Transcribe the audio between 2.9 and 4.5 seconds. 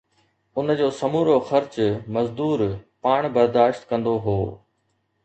پاڻ برداشت ڪندو هو